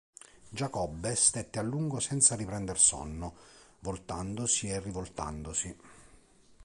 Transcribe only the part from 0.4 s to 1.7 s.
Giacobbe stette a